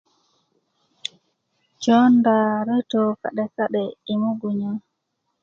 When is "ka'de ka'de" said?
3.21-3.81